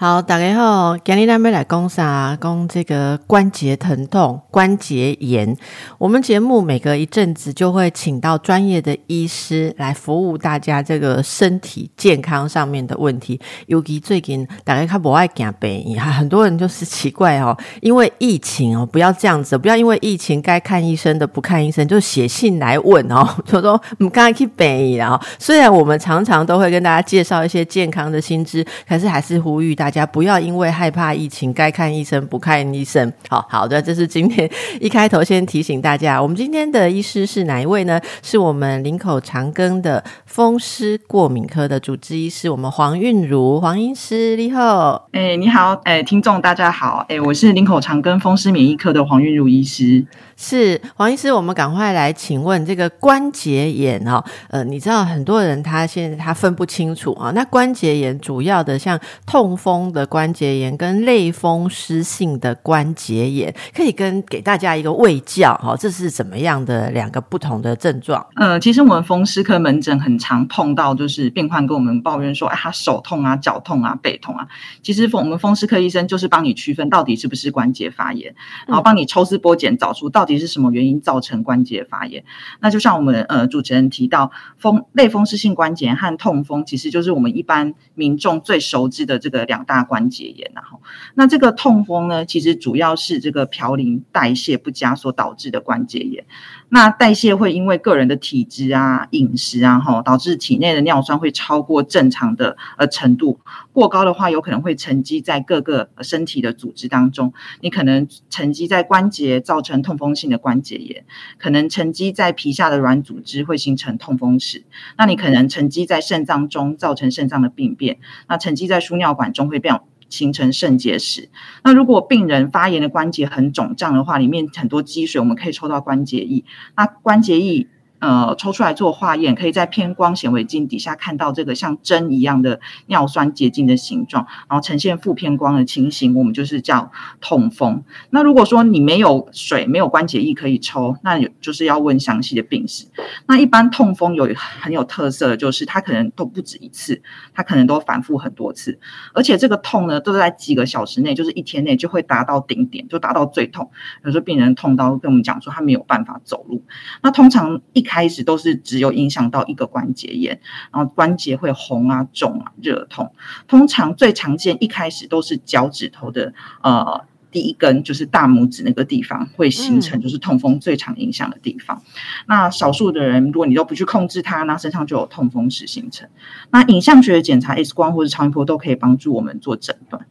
[0.00, 2.38] 好，大家好，今天咱们来讲啥？
[2.40, 5.56] 讲这个关节疼痛、关节炎。
[5.98, 13.40] 我们节目每隔一阵子就会请到专业的医师来服务大家这个身体健康上面的问题。
[13.66, 29.87] 尤其最近大家看不爱讲病，还很多人就是奇怪哦，因为疫情哦，不要这样子，不要因为疫情该看医生的不看医生，就写信来问哦， 就说我们刚才去病然后虽然我们常常都会跟大家介绍一些健康的新知，可是还是呼吁大。
[29.88, 33.10] 大家不要因为害怕疫情，该看医生不看医生。
[33.26, 34.46] 好好的，这是今天
[34.82, 37.98] 一开头先提醒大家，我们今天的医师是哪一位呢？
[38.22, 45.08] 是我们林口长庚的风湿过敏科的主治医师，我们黄韵如黄医师，你好。
[45.12, 50.04] 哎，你好，哎，听众大家好，哎，我是林口长庚风湿免疫科的黄韵如医师。
[50.40, 68.24] 是黄医师，我们赶快来请问这个关节炎哦，呃，你知道很多人他现在他分不清楚啊，那关节炎主要的像痛风的关节炎跟类风湿性的关节炎，可以跟给大家一个卫教哈，这是怎么样的两个不同的症状？
[68.36, 74.46] 呃，其实我们风湿科门诊很常碰到，就是病患跟我们抱怨说，哎，他手痛啊、脚痛啊、背痛啊，
[74.84, 78.32] 其实我们风湿科医生就是帮你区分到底是不是关节发炎，
[78.68, 80.27] 然后帮你抽丝剥茧找出到。
[80.28, 82.22] 到底是什么原因造成关节发炎？
[82.60, 90.50] 那就像我们呃主持人提到，风类风湿性关节和痛风，其实就是我们一般民众最熟知的这个两大关节炎。
[90.54, 90.82] 然后，
[91.14, 96.26] 那这个痛风呢，其实主要是这个嘌呤代谢不佳所导致的关节炎。
[96.70, 103.40] 那代谢会因为个人的体质啊、饮食啊，哈，导致体内的尿酸会超过正常的呃程度，
[103.72, 107.32] 过高的话，有可能会沉积在各个身体的组织当中。
[107.62, 111.02] 你可能沉积在关节，造成痛风性的关节炎；
[111.38, 114.64] 可能沉积在皮下的软组织，会形成痛风石。
[114.98, 117.98] 那你可能沉积在肾脏中，造成肾脏的病变。
[118.28, 119.80] 那沉积在输尿管中，会变。
[120.08, 121.28] 形成肾结石。
[121.64, 126.44] 那如果病人发炎的关节很肿胀的话，里面很多积水，我们可以抽到关节液。
[126.76, 127.66] 那关节液。
[128.00, 137.82] 呃，抽出来做化验，可以在偏光显微镜底下看到这个像针一样的尿酸结晶的形状，然后呈现负偏光的情形，我们就是叫痛风。
[138.10, 142.86] 那如果说你没有水，没有关节液可以抽，那就是要问详细的病史。
[143.26, 147.02] 那一般痛风有很有特色的就是，它可能都不止一次，
[147.34, 148.78] 它可能都反复很多次，
[149.12, 153.70] 而且这个痛呢，都在几个小时内，就是一天内就会达到顶点，就达到最痛。
[154.04, 156.62] 有时候病人痛到跟我们讲说，他没有办法走路。
[157.02, 160.38] 那通常一开始都是只有影响到一个关节炎，
[160.70, 163.12] 然后关节会红啊、肿啊、热痛。
[163.46, 171.82] 通常最常见一开始都是脚趾头的呃第一根，就是大拇指那个地方会形成，就是痛风最常影响的地方。
[172.26, 176.08] 那少数的人，如果你都不去控制它，那身上就有痛风石形成。
[176.50, 180.06] 那影像学的检查、X 光或者超音波都可以帮助我们做诊断。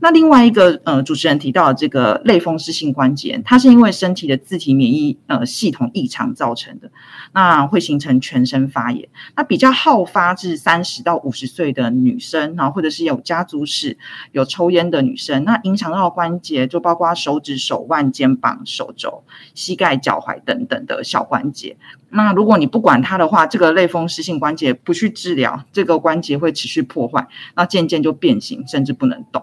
[0.00, 6.90] 那另外一个呃，主持人提到的这个类风湿性关节炎，它是因为身体的自体免疫呃系统异常造成的，
[7.32, 9.08] 那会形成全身发炎。
[9.36, 13.98] 那比较好发至三十到五十岁的女生，然后或者是有家族史、
[14.32, 21.76] 有抽烟的女生，那影响到关节就包括手指、手腕、肩膀、手肘、膝盖、脚踝等等的小关节。
[22.10, 27.26] 那如果你不管它的话，这个类风湿性关节不去治疗，这个关节会持续破坏，
[27.56, 29.42] 那渐渐就变形，甚至不能动。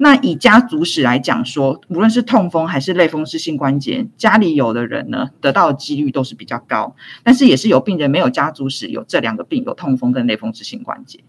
[0.00, 6.94] 那以家族史来讲，说无论是痛风还是类风湿性关节，家里有的人呢，得到的几率都是比较高。
[7.24, 11.20] 但是也是有病人没有家族史，有这两个病，有痛风跟类风湿性关节。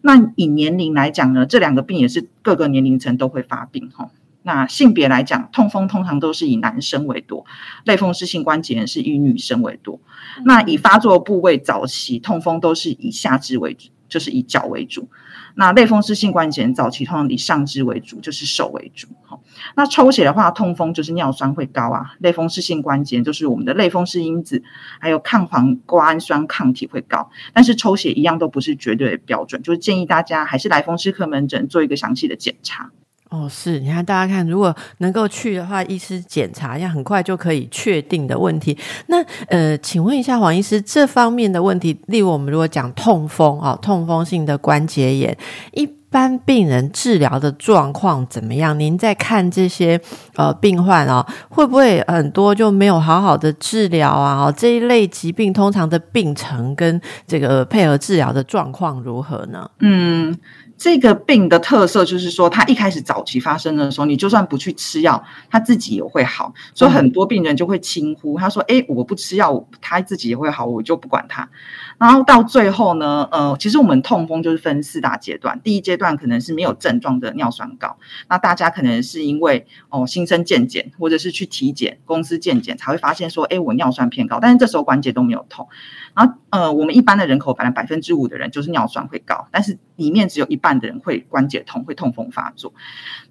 [0.00, 4.10] 那以年龄来讲呢，这两个病也是各个年龄层都会发病哈。
[4.46, 7.46] 那性别来讲，痛风通常都是以男生为多，
[7.84, 10.00] 类风湿性关节是以女生为多。
[10.44, 15.08] 那以发作部位早期，痛风都是以下肢为主，就是以脚为主。
[15.56, 19.08] 那类风湿性关节早期通常以上肢为主，就是手为主。
[19.24, 19.42] 好，
[19.74, 22.14] 那抽血的话，痛风就是尿酸会高啊。
[22.20, 24.62] 类风湿性关节就是我们的类风湿因子，
[25.00, 32.92] 还有抗黄瓜氨酸抗体会高，但是抽血一样都不是绝对标准，就是建议大家还是来风湿科门诊做一个详细的检查。
[33.34, 38.78] 哦，是，你看大家看，如果能够去的话，医师检查一下，很快就可以确定的问题。
[39.08, 45.36] 那呃，请问一下黄医师，这方面的问题，例如我们如果讲痛风啊，痛风性的关节炎，
[45.72, 48.78] 一般病人治疗的状况怎么样？
[48.78, 50.00] 您在看这些
[50.36, 54.52] 呃病患啊，会不会很多就没有好好的治疗啊？
[54.52, 59.68] 这一类疾病通常的病程跟这个配合治疗的状况如何呢？
[59.80, 60.38] 嗯。
[60.76, 66.52] 这个病的特色就是说，它一开始早期发生的时候，你就算不去吃药，它自己也会好。
[66.74, 71.48] 所以很多病人就会轻忽，他说：“哎，我不吃药，他自己也会好，我就不管它。”
[71.98, 75.60] 然后到最后呢，呃，其实我们痛风就是分四大阶段。
[75.62, 77.96] 第一阶段可能是没有症状的尿酸高，
[78.28, 85.68] 那大家可能是因为哦新生健检或者是去体检，公司健检才会发现说：“哎，我尿酸偏高。”但是这时候关节都没有痛。
[86.14, 92.72] 然后呃，我们一般的人口，反正百分之五的人就是尿酸会高，但是里面只有一半的人会关节痛，会痛风发作。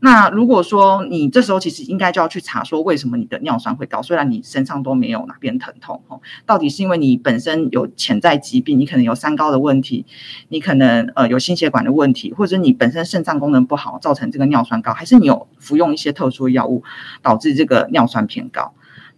[0.02, 10.06] 那如果说你这时候其实应该就要去查说为什么你的尿酸会高，虽然你身上都没有哪边疼痛哦，到底是因为你本身有潜在疾病，你可能有三高的问题，
[10.50, 16.84] 你可能呃有心血管的问题，或者你本身肾脏功能不好造成这个尿酸高，还是你有服用一些特殊药物
[17.22, 18.74] 导致这个尿酸偏高？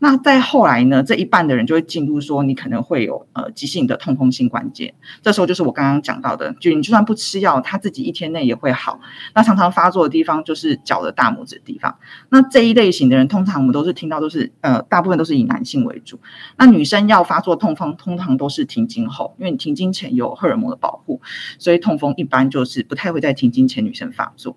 [0.05, 4.93] 那在后来呢，这一半的人就会进入说，你可能会有呃急性的痛风性关节，
[5.23, 8.99] 这时候就是我刚刚讲到的，就你就算不吃药，他自己一天内也会好。
[9.33, 11.97] 那常常发作的地方就是脚的大拇指的地方。
[12.29, 16.19] 那这一类型的人，通常我们都是听到都是呃，大部分都是以男性为主。
[16.55, 21.19] 那女生要发作痛风，通常都是停经后，因为你停经前有荷尔蒙的保护，
[21.57, 24.55] 所以痛风一般就是不太会在停经前女生发作。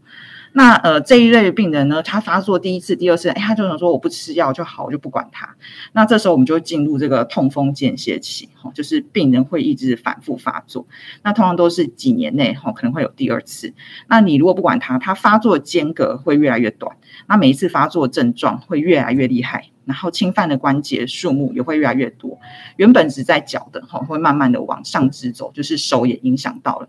[0.53, 5.55] 那呃这一类病人呢，他发作第一次、第二次，哎，他就想说我不吃药就好，我就不管他。
[5.93, 10.87] 那这时候我们就进入这个痛风间歇期，哈，就是病人会一直反复发作。
[11.23, 13.73] 那通常都是几年内，哈，可能会有第二次。
[14.09, 16.97] 那你如果不管他，他发作间隔会越来越短，
[17.27, 19.71] 那每一次发作症状会越来越厉害。
[19.89, 22.39] 然后侵犯的关节数目也会越来越多，
[22.77, 26.89] 原本只在脚的哈，会慢慢的往上肢走，就是手也影响到了。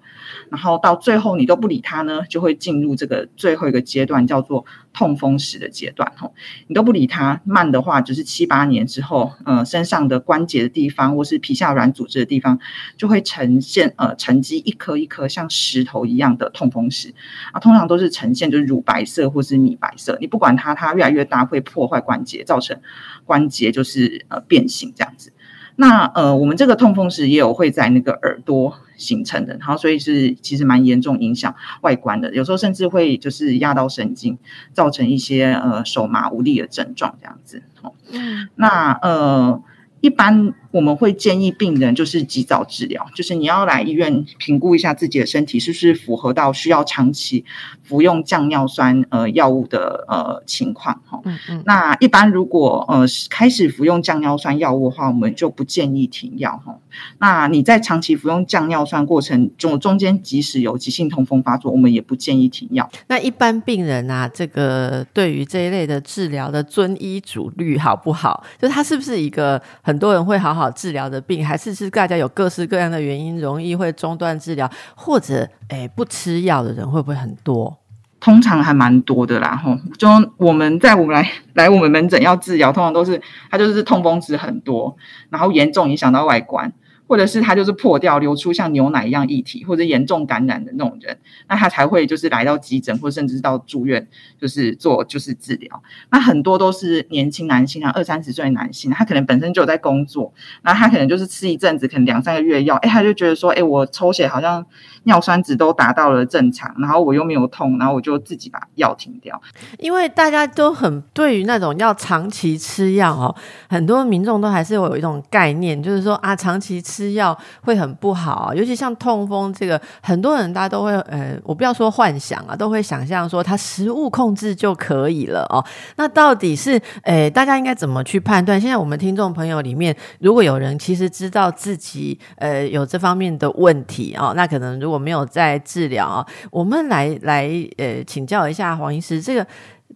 [0.50, 6.30] 然后到最后你都不理它呢，就会进入这个最后一个阶段，叫做痛风石的阶段哈。
[6.68, 12.60] 你都不理它，慢的话就是七八年之后，呃，身上的关节的地方或是皮下软组织的地方，
[12.98, 17.14] 就会呈现呃沉积一颗一颗像石头一样的痛风石
[17.54, 20.18] 啊，通常都是呈现就是乳白色或是米白色。
[20.20, 22.78] 你不管它，它越来越大，会破坏关节，造成。
[23.26, 25.32] 关节就是呃变形这样子，
[25.76, 34.38] 那呃我们这个痛风石也有会在那个耳朵形成的，然后所以是其实蛮严重影响外观的，有时候甚至会就是压到神经，
[34.74, 37.64] 造成一些呃手麻无力的症状这样子。
[38.12, 39.62] 嗯，那呃。
[40.02, 47.44] 一般我们会建议病人就是及早治疗，就是你要来医院评估一下自己的身体是不是符合到需要长期
[47.84, 51.20] 服用降尿酸呃药物的呃情况哈。
[51.26, 51.64] 嗯嗯。
[51.66, 56.78] 那一般如果呃开始服用降尿酸药物的话，我们就不建议停药哈。
[57.20, 62.90] 那你在长期服用降尿酸过程中中间即使有急性痛风发作，我们也不建议停药。
[63.08, 68.44] 那一般病人啊，这个对于这一类的治疗的遵医嘱率好不好？
[68.62, 69.62] 就他是不是一个？
[69.82, 77.76] 很多人会好好好治疗的病，还是是大家有各式各样的原因，容易会中断治疗，或者诶不吃药的人会不会很多？
[78.20, 79.78] 通常还蛮多的啦，吼。
[79.98, 84.98] 就我们在我们来来我们门诊要治疗，通常都是他就是痛风值很多，
[85.30, 86.74] 然后严重影响到外观。
[87.10, 91.18] 或者是他就是破掉流出像牛奶一样液体，或者严重感染的那种人，
[91.48, 94.08] 那他才会就是来到急诊，或甚至到住院，
[94.40, 95.82] 就是做就是治疗。
[96.12, 104.64] 那很多都是年轻男性啊，二三十岁男性，他可能本身就有在工作，那他可能就是吃一阵子，可能两三个月药，哎，他就觉得说，哎，我抽血好像
[105.06, 109.42] 尿酸值都达到了正常，然后我又没有痛，然后我就自己把药停掉。
[109.80, 113.36] 因为大家都很对于那种要长期吃药哦，
[113.68, 116.99] 很多民众都还是有一种概念，就是说啊，长期吃。
[117.00, 125.64] 吃药会很不好，尤其像痛风这个，很多人大家都会，呃，我不要说幻想啊，都会想象说他食物控制就可以了哦。
[125.96, 128.60] 那到底是，诶，大家应该怎么去判断？
[128.60, 139.48] 现在我们听众朋友里面，如果有人其实知道自己，呃，有这方面的问题哦，那可能如果没有在治疗啊，我们来来，呃，请教一下黄医师这个。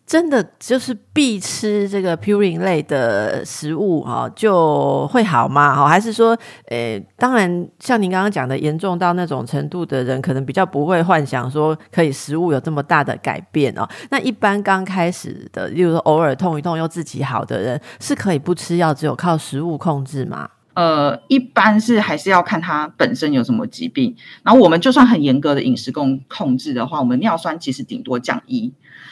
[0.05, 5.73] 真的就是必吃这个 purine 类的食物哈，就会好吗？
[5.73, 13.87] 哈，还是说，诶，当然，像您刚刚讲的，严重到那种程度的人，可能比较不会幻想说可以食物有这么大的改变哦。
[14.09, 20.49] 那一般刚开始的，例如说偶尔痛一痛又自己好的人，是可以不吃药，只有靠食物控制吗？
[20.73, 24.15] 呃，一般是还是要看他本身有什么疾病。
[24.43, 28.71] 然后我们就算很严格的饮食控控制的话，我们尿酸其实顶多降一。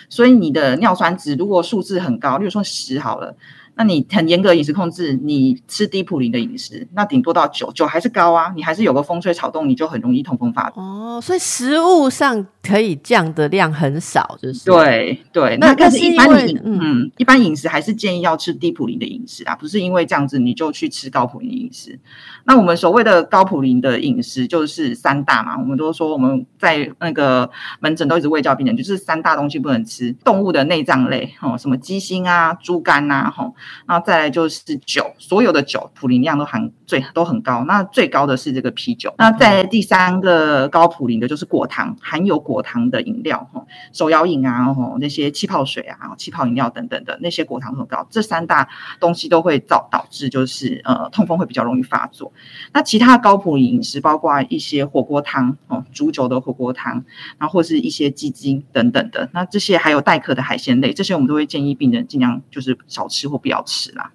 [0.09, 3.35] 所以你的尿酸值如果数字很高，例如说十好了，
[3.75, 10.81] 那你很严格饮食控制，你吃低普林的饮食，那顶多到九九还是高啊，你还是有个风吹草动，你就很容易痛风发作。
[10.81, 15.57] 哦，所以食物上可以降的量很少，就是对对。
[15.57, 16.27] 那但是一般
[16.63, 21.99] 嗯，一般饮食还是建议要吃低普林的饮食啊，不是因为这样子你就去吃高普林饮食。
[22.45, 27.49] 那我们所谓的高普林的饮食就是三大嘛，我们都说我们在那个
[27.79, 33.53] 门诊都一直喂教病人，就是三大东西不能吃：动物的内脏类，哦，什么鸡心啊、猪肝呐，吼，然
[33.97, 39.13] 后再来就是酒，所有的酒普林量都含最都很高，那最高的是这个啤酒。
[39.17, 48.67] 那在第三个高普林的就是果糖，含有果糖的饮料，吼，手摇饮啊，吼，那些气泡水啊、气泡饮料等等的那些果糖很高，这三大
[48.99, 52.31] 东西都会造导致就是呃痛风会比较容易发作。
[52.73, 57.03] 那其他高普饮食包括一些火锅汤哦，煮酒的火锅汤，
[57.37, 59.29] 然后或是一些鸡精等等的。
[59.33, 64.11] 那这些还有待客的海鲜类，这些我们都会建议病人尽量就是少吃或不要吃啦。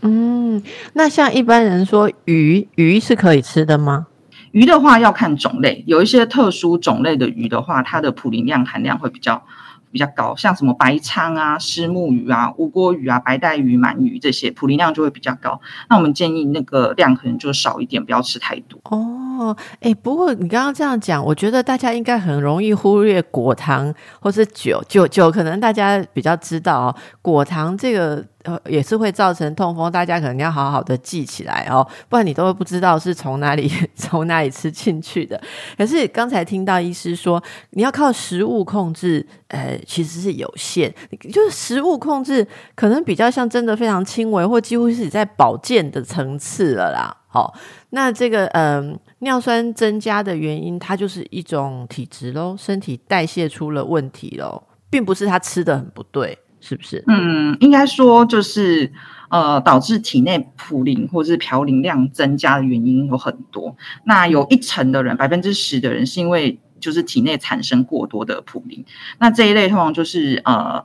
[0.00, 0.62] 嗯，
[0.94, 4.08] 那像一般人说鱼，鱼是可以吃的吗？
[4.50, 9.44] 鱼的话要看种类，有一些特殊种类的鱼的话，它的普林量含量会比较。
[9.90, 15.62] 比较高，像什么白鲳啊、虱目鱼啊、乌锅鱼啊、白带鱼、鳗鱼这些，普林量就会比较高。
[15.88, 18.78] 那我们建议那个量可能就少一点，不要吃太多。
[18.84, 19.00] 哦，
[19.38, 28.24] 哦哎，不过你刚刚这样讲，我觉得大家应该很容易忽略果糖或是酒，酒酒可能大家比较知道哦，果糖这个。
[28.44, 35.38] 呃，也是会造成痛风，大家可能要好好的记起来哦，不然你都会不知道是从哪里 从哪里吃进去的。
[35.76, 40.90] 可是刚才听到医师说，你要靠食物控制，呃，其实是有限，
[41.30, 47.14] 就是食物控制可能比较像真的非常轻微，或几乎是在保健的层次了啦。
[47.26, 47.52] 好，
[47.90, 56.38] 那这个嗯，尿酸增加的原因，它就是一种体质喽，身体代谢出了问题喽，并不是他吃的很不对。
[56.60, 57.04] 是不是？
[57.06, 58.92] 嗯，应该说就是
[59.28, 63.76] 呃，导致体内普林或是嘌呤量增加的原因有很多。
[64.04, 68.84] 那有一成的人，百分之十的人是因为就是体内产生过多的普林。
[69.20, 70.84] 那这一类通常就是呃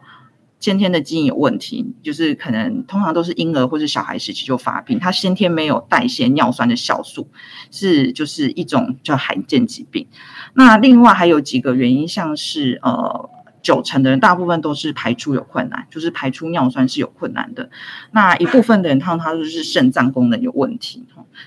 [0.64, 7.28] 先天的基因有问题，就是可能通常都是婴儿或是小孩时期就发病，他先天没有代谢尿酸的酵素，
[7.70, 10.08] 是就是一种叫罕见疾病。
[10.54, 13.30] 那另外还有几个原因，像是呃。
[13.64, 17.72] 九成的人，大部分都是排出有困难，就是排出尿酸是有困难的。
[18.12, 21.04] 那一部分的人，他他就是肾脏功能有问题，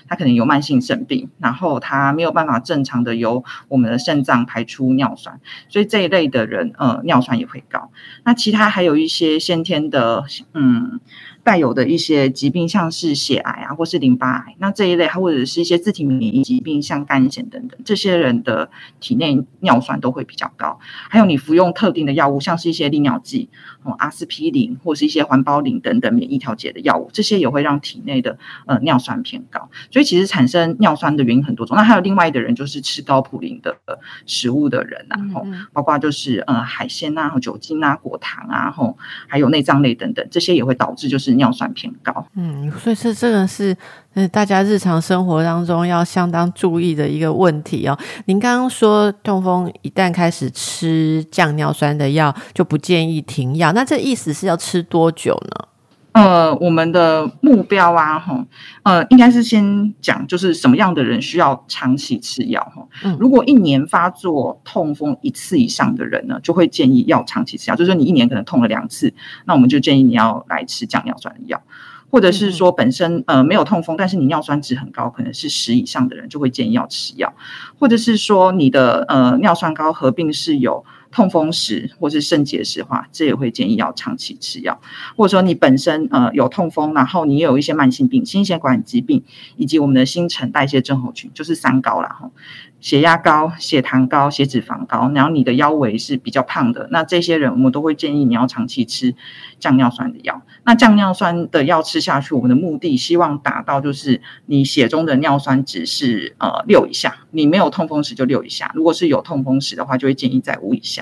[0.09, 7.91] 他可能有慢性肾病，然后他没有办法正常的由我们的肾脏排出尿酸，所以这一类的人，呃，尿酸也会高。
[8.25, 10.99] 那其他还有一些先天的，嗯。
[11.47, 20.77] 带有的一些疾病，像是血癌啊，或是淋巴癌，那这一类，或者是一些自体免疫疾病，像肝炎等等，这些人的体内尿酸都会比较高。
[20.81, 23.47] 还有你服用特定的药物，像是一些利尿剂，
[23.83, 29.69] 哦，阿司匹林或是一些环孢林等等免疫调节的药物，这些也会让体内的呃尿酸偏高。
[29.89, 31.77] 所以其实产生尿酸的原因很多种。
[31.77, 33.73] 那还有另外的人，就是吃高普林的
[34.25, 38.97] 食物的人啊，吼，包括就是呃海鲜啊、酒精啊、果糖啊，吼，
[39.29, 41.36] 还有内脏类等等，这些也会导致就是。
[41.37, 43.75] 尿酸偏高，嗯，所以这这个是
[44.13, 47.97] 呃大家日常生活当中要相当注意的一个问题哦。
[48.25, 55.67] 您刚刚说痛风一旦开始吃降尿酸的药，就不建议停药，那这意思是要吃多久呢？
[56.17, 58.43] 呃，我们的目标啊，哈，
[58.81, 62.87] 呃，应该是先讲，就是什么样的人需要长期吃药哈。
[63.19, 67.75] 如果一年发作痛风一次以上的人呢，就会建议要长期吃药。
[67.75, 69.13] 就是说，你一年可能痛了两次，
[69.45, 71.61] 那我们就建议你要来吃降尿酸的药，
[72.09, 77.31] 或者是说本身呃没有痛风，但是你尿酸值很高，可能是十以上的人，就会建议要吃药，
[77.77, 80.83] 或者是说你的呃尿酸高合并是有。
[81.11, 84.79] 痛风石或是肾结石的话，这也会建议要长期吃药。
[85.15, 89.23] 或者说你本身呃有痛风，然后你有一些慢性病、心血管疾病，
[89.55, 92.29] 以及我们的新陈代谢症候群，就是三高了哈。
[92.79, 99.15] 血压高、血糖高、血脂肪高，然后你的腰围是比较胖的，那这些人我们都会建议你要长期吃
[99.59, 100.43] 降尿酸的药。
[100.63, 110.96] 那降尿酸的药吃下去，我们的目的希望达到就是你血中的尿酸值是呃六以下，你没有痛风时就六以下，如果是有痛风时的话，就会建议在五以下。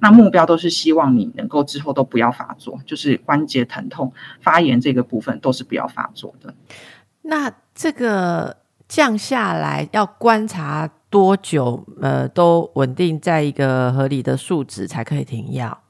[0.00, 6.54] 那目标都是希望你能够之后都不要发作，就是关节疼痛、发炎这个部分都是不要发作的。
[7.22, 8.56] 那这个
[8.88, 10.90] 降下来要观察。
[11.10, 15.80] 多久呃都稳定在一个合理的数值才可以停药？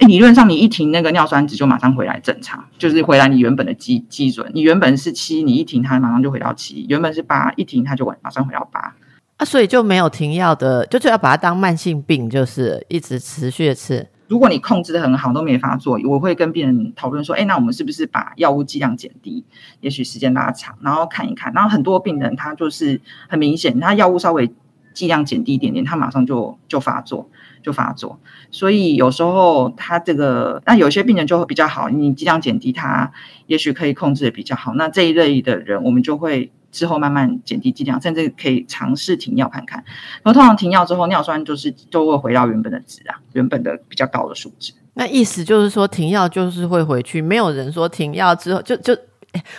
[0.00, 4.50] 理论上你一停那个尿酸值就马上回来正常，就是回来你原本的基基准。
[4.52, 8.94] 你原本是七，你一停它马上就回到七；原本是八，一停它就马上回到八。
[9.36, 14.08] 啊，所以就没有停药的，就就要把它当慢性病，就是一直持续吃。
[14.28, 19.44] 如果你控制的很好都没发作，我会跟病人讨论说，哎，那我们是不是把药物剂量减低？
[19.80, 21.52] 也许时间拉长，然后看一看。
[21.52, 24.50] 然后很多病人他就是很明显，他药物稍微
[24.94, 27.28] 剂量减低一点点，他马上就就发作，
[27.62, 28.18] 就发作。
[28.50, 33.12] 所以有时候他这个，那有些病人就会比较好，你剂量减低，他
[33.46, 34.72] 也许可以控制的比较好。
[34.74, 36.50] 那这一类的人，我们就会。
[36.76, 39.82] 之后慢慢减低剂量，甚至可以尝试停药看看。
[40.22, 44.72] 然后通常停药之后，尿酸就是都会回到原本的值啊，原本的比较高的数值。
[44.94, 48.94] 那意思就是说，停药就是会回去，没有人说停药之后就就。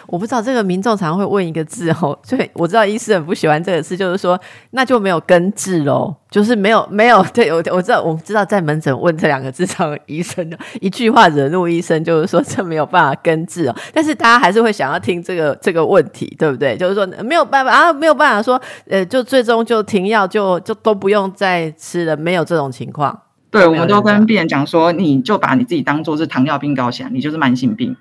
[0.08, 4.40] 我不知道这个民众常会问一个字哦，所以我知道医师很不喜欢这个字，就是说
[4.72, 16.76] 那就没有根治喽，就是没有没有对我我知道我知道在门诊问这两个字，常医生的一句话惹怒医生，就是说这没有办法根治哦，但是大家还是会想要听这个这个问题，对不对？
[16.76, 18.60] 就是说没有办法啊，没有办法说
[18.90, 23.22] 呃，就最终就停药，就就都不用再吃了，没有这种情况。
[23.52, 27.96] 对，我们都跟病人讲说，你就把你自己当做是糖尿病高血压，你就是慢性病。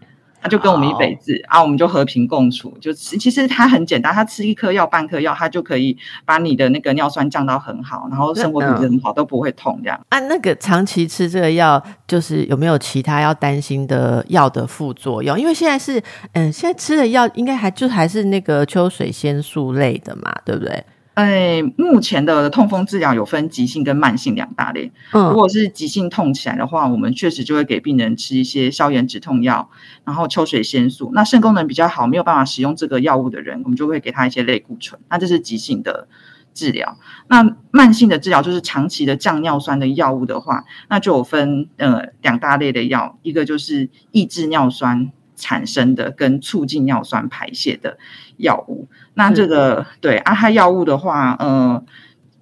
[0.46, 2.72] 他就跟我们一辈子啊，我们就和平共处。
[2.80, 10.00] 就吃，其实它很简单，它吃一颗药、半颗药，它就可以把你的那个尿酸降到很好，然后生活品质很好，都不会痛这样。
[10.08, 15.36] 啊，那个长期吃这个药，就是有没有其他要担心的药的副作用？
[15.36, 16.00] 因为现在是，
[16.34, 20.84] 嗯，现在吃的药应该还就还是那个秋水仙素类的嘛，对不对？
[21.16, 24.92] 哎，目前的痛风治疗有分急性跟慢性两大类。
[25.12, 29.70] 嗯，如果是急性痛起来的话，我们确实就会给病人吃一些消炎止痛药，
[30.04, 31.10] 然后秋水仙素。
[31.14, 35.00] 那肾功能比较好，没有办法使用这个药物的人，我们就会给他一些类固醇。
[35.08, 36.06] 那这是急性的
[36.52, 36.98] 治疗。
[37.28, 45.10] 那慢性的治疗就是长期的降尿酸的药物的话，那就有分呃两大类的药，一个就是抑制尿酸。
[45.36, 47.98] 产生的跟促进尿酸排泄的
[48.38, 51.84] 药物，那这个对阿哈药物的话，呃，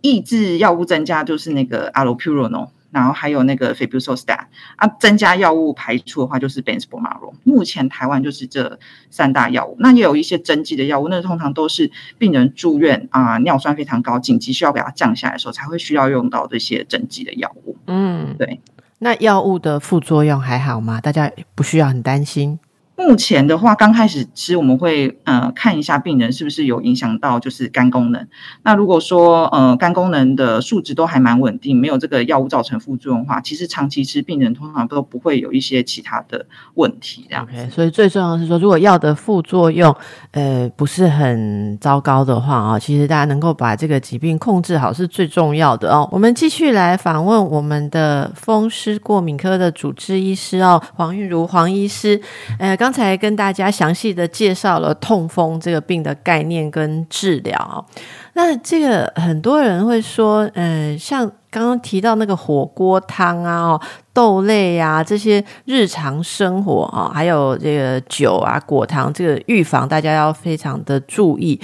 [0.01, 4.47] 抑制药物增加就是那个 allopurinol，然后还有那个 febuxostat，
[4.77, 7.35] 啊，增加药物排出的话就是 benzbromarone。
[7.43, 8.79] 目前台湾就是这
[9.11, 17.77] 三大药物，那也有一些针剂的药物，那通常都是病人住院啊，尿酸非常高，紧急需要给它降下来的时候才会需要用到这些针剂的药物。
[17.87, 18.61] 嗯，对。
[19.01, 21.01] 那药物的副作用还好吗？
[21.01, 22.59] 大家不需要很担心。
[22.97, 28.29] 目前的话，刚开始吃我们会呃看一下病人是不是有影响到就是肝功能。
[28.63, 37.27] 那如果说呃肝功能的数值都还蛮稳定，没有这个药物造成副作用的话，其实长期吃病人通常都不会有一些其他的问题。
[37.29, 37.69] 这样，OK。
[37.69, 39.93] 所以最重要的是说，如果药的副作用
[40.31, 46.09] 呃不是很糟糕的话啊，其实大家能够把这个疾病控制好是最重要的哦。
[46.13, 52.21] 我们继续来访问我们的风湿过敏科的主治医师哦，黄玉如黄医师，
[52.61, 52.79] 呃。
[52.85, 57.87] 刚才跟大家详细的介绍了痛风这个病的概念跟治疗。
[58.35, 63.81] 那这个很多人会说，嗯，像刚刚提到那个火锅汤啊、
[64.13, 71.59] 豆类啊这些日常生活啊，还有这个酒啊、果糖，这个预防大家要非常的注意。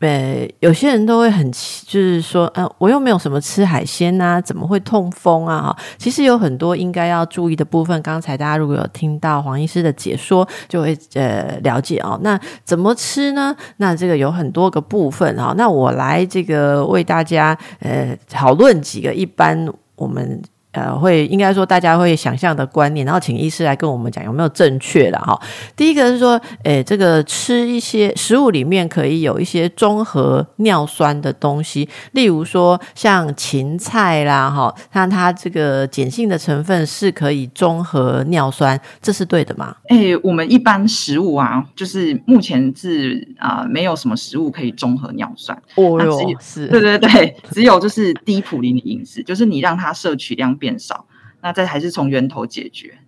[0.00, 5.60] 呃，有些人都会很，就是说，嗯，我又没有什么吃海鲜呐，怎么会痛风啊？
[5.62, 8.00] 哈，其实有很多应该要注意的部分。
[8.00, 12.18] 刚才大家如果有听到黄医师的解说，就会呃了解哦。
[12.22, 13.54] 那怎么吃呢？
[13.78, 15.52] 那这个有很多个部分哈。
[15.56, 20.40] 那我来这个为大家呃讨论几个一般我们。
[20.72, 25.40] 呃，会应该说大家会想象的观念，然后请医师来跟我们讲有没有正确的哈。
[25.74, 39.74] 第一个是说，诶，这个吃一些食物里面可以有一些中和尿酸的东西，例如说像芹菜啦，哈，那它这个碱性的成分是可以中和尿酸，这是对的吗？
[39.88, 45.56] 诶，我们一般食物啊，就是目前是啊，没有什么食物可以中和尿酸。
[45.76, 50.57] 哦哟，是，对对对，只有就是低普林的饮食，就是你让它摄取量。
[50.58, 51.06] 变少，
[51.40, 52.98] 那这还是从源头解决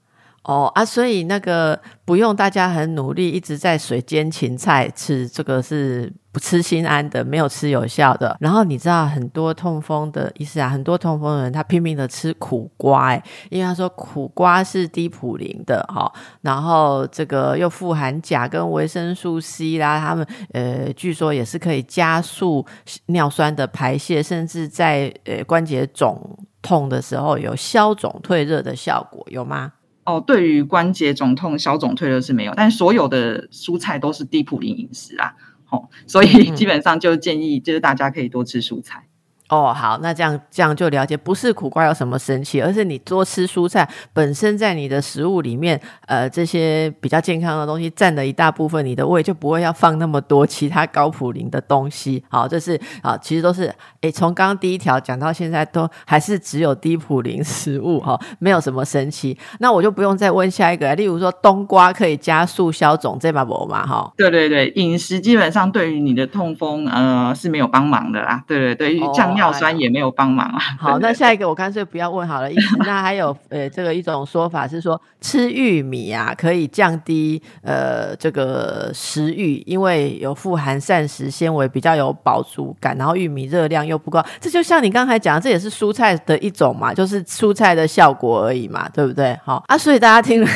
[0.44, 8.34] 哦啊，所以那个不用大家很努力一直在水煎芹菜吃，这个是不吃心安的，没有吃有效的。
[8.40, 16.10] 然后你知道很多痛风的意思啊，很多痛风的人他拼命的吃苦瓜，哎，因为他说苦瓜是低普林的哈，
[16.40, 22.64] 然后这个又富含钾跟维生素 C 啦，他们呃据说也是可以加速
[23.06, 26.38] 尿酸的排泄，甚至在呃关节肿。
[26.62, 29.72] 痛的时候有消肿退热的效果，有吗？
[30.04, 35.34] 哦，对于关节肿痛消肿退热是没有，但所有的蔬菜都是低普林饮食啊，
[35.70, 39.06] 哦，所以基本上就建议就是大家可以多吃蔬菜。
[39.50, 52.22] 哦，好，那这样这样就了解，不是苦瓜有什么神奇，而是你多吃蔬菜本身在你的食物里面，呃，这些比较健康的东西占了一大部分，你的胃就不会要放那么多其他高普林的东西。
[52.28, 59.36] 好，这是啊，其实都是诶，从刚刚第一条讲到现在，都还是只有低普林食物哈，没有什么神奇。
[59.58, 64.12] 那我就不用再问下一个，例如说冬瓜可以加速消肿，这把不嘛哈？
[64.16, 68.44] 对对对，饮食基本上对于你的痛风呃是没有帮忙的啦。
[68.46, 69.39] 对对对，降。
[69.40, 70.58] 尿酸也没有帮忙啊。
[70.78, 72.48] 好，那下一个我干脆不要问好了。
[72.80, 84.24] 那还有呃，这个一种说法是说，吃玉米啊可以降低呃这个食欲，因为有富含膳食纤维，比较有饱足感，然后玉米热量又不高。
[84.40, 89.38] 这就像你刚才讲，这也是蔬菜的一种嘛，就是蔬菜的效果而已嘛，对不对？
[89.44, 90.46] 好啊，所以大家听了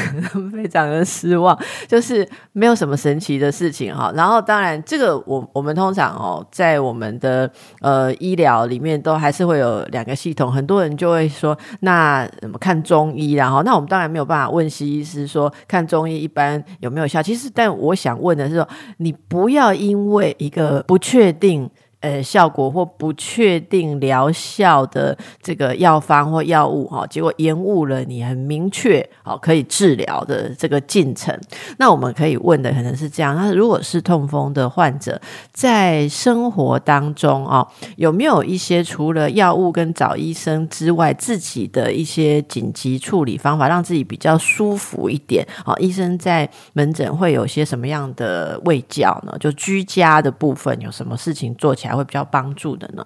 [0.53, 4.13] 非常的失望，就是没有什么神奇的事情哈。
[4.15, 8.65] 然后当然，这个我我们通常哦，在我们的呃医疗。
[8.65, 13.33] 里里面都还是会有两个系统，很多人就会说，那怎么看中医？
[13.35, 17.23] 然后，那我们当然没有办法问西医师说看中医一般有没有效。
[17.23, 21.71] 其实，但我想问的是说，你不要因为一个不确定。
[22.05, 31.35] 呃，效果或不确定疗效的这个药方或药物哈，结果延误了你很明确好可以治疗的这个进程。
[31.79, 35.19] 那我们可以问的可能是这样：那如果是痛风的患者，
[35.51, 45.47] 在生活当中啊，有没有一些除了药物跟找医生之外，自己的一些紧急处理方法，让自己比较舒服一点？
[45.65, 49.35] 好，医生在门诊会有些什么样的卫教呢？
[49.41, 51.94] 就居家的部分有什么事情做起来？
[51.97, 53.05] 会比较帮助的呢？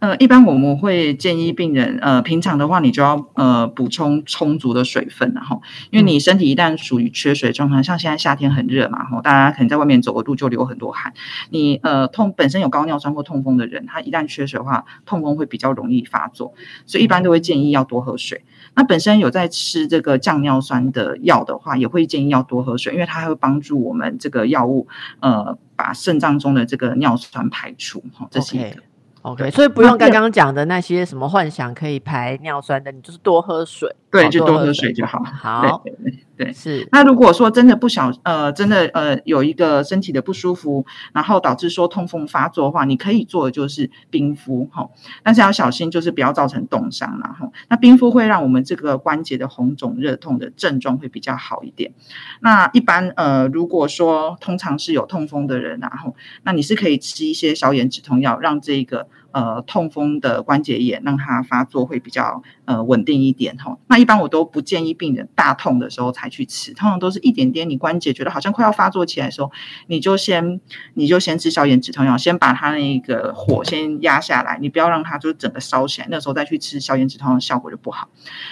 [0.00, 5.60] 呃，一般我们会建议病人，呃，平常的话，你就要呃补充充足的水分，然后，
[5.90, 11.12] 因为你身体一旦属于缺水状态，像现在夏天很热嘛，吼，大家可能在外面走个路就流很多汗，
[11.50, 16.54] 你呃痛本身有高尿酸或痛风的人，他一旦缺水的话，痛风会比较容易发作，
[16.86, 18.44] 所以一般都会建议要多喝水。
[18.78, 24.86] 那本身有在吃这个降尿酸的药的话，也会建议要多喝水，因为它会帮助我们这个药物
[25.18, 28.76] 呃把肾脏中的这个尿酸排出，哈，这是一个。
[29.22, 33.92] OK，所以不用刚刚讲的那些什么幻想可以排尿酸的，你就是多喝水。
[34.10, 35.22] 对，就多喝水就好。
[35.24, 36.88] 好，对对对，是。
[36.92, 44.88] 那如果说真的不小，呃，真的呃有一个身体的不舒服，然后导致说痛风发作的话，你可以做的就是冰敷哈，
[45.22, 51.92] 但是要小心，就是不要造成冻伤然后那冰敷会让我们这个关节的红肿热痛的症状会比较好一点。
[52.40, 63.78] 那一般呃，如果说通常是有痛风的人，然后那你是可以吃一些消炎止痛药，让这个呃痛风的关节炎让它发作会比较呃稳定一点哈。
[63.86, 69.52] 那一般我都不建议病人大痛的时候才去吃，通常都是一点点，你关节觉得好像快要发作起来的时候，
[69.86, 70.60] 你就先
[70.94, 78.08] 你就先吃消炎止痛药，先把它那个火先压下来，你不要让它就整个烧起来，那时候再去吃消炎止痛药效果就不好。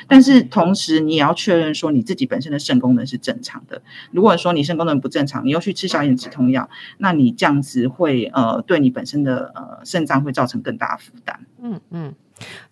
[0.07, 3.83] 但是同时你也要确认说你自己本身的肾功能是正常的。
[4.13, 6.69] 如果说你肾功能不正常，你又去吃消炎止痛药，
[6.99, 11.41] 那你这样子会呃对你本身的呃肾脏会造成更大的负担。
[11.63, 12.15] 嗯嗯。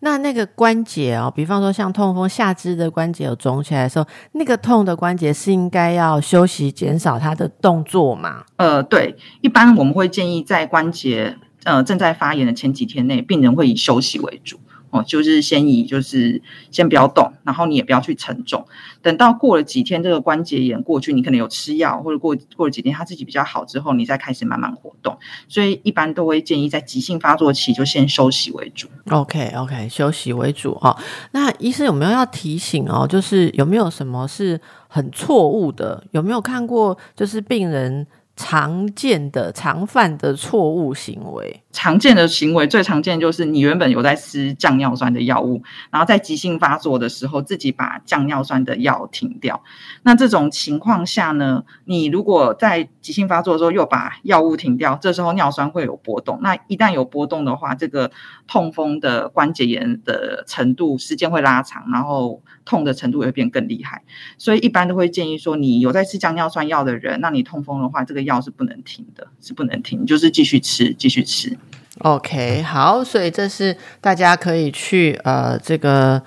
[0.00, 8.44] 那那个关节哦，比方说像痛风下肢的关节有肿起来的时候，那个痛的关节是应该要休息，减少它的动作吗？
[8.56, 14.60] 呃，对，一般我们会建议在关节呃正在发炎的前几天内，病人会以休息为主。
[14.94, 18.64] 哦，就是先以就是先不要动，然后你也不要去承重，
[19.02, 25.18] 等到过了几天这个关节炎过去，你可能有吃药或者过过了几天他自己比较好之后，你再开始慢慢活动。
[25.48, 28.86] 所以一般都会建议在急性发作期就先休息为主。
[29.10, 30.96] OK OK，休息为主哈。
[31.32, 33.04] 那医生有没有要提醒哦？
[33.04, 36.04] 就是有没有什么是很错误的？
[36.12, 38.06] 有没有看过就是病人？
[38.36, 49.62] 常见的、常犯的错误行为，常见的行为最常见就是你原本有在吃降尿酸的药物，然后在急性发作的时候自己把降尿酸的药停掉。
[50.02, 56.40] 那这种情况下呢，你如果在急性发作的时候又把药物停掉，这时候尿酸会有波动。
[56.42, 58.10] 那一旦有波动的话，这个
[58.48, 64.02] 痛风的关节炎的程度时间会拉长，然后痛的程度也会变更厉害。
[64.38, 68.24] 所以一般都会建议说，你有在吃降尿酸药的人，那你痛风的话，这个。
[68.24, 71.58] 药是不能停的，是不能停，就是继续吃，继续吃。
[72.00, 76.20] OK，好，所以这是大家可以去呃，这个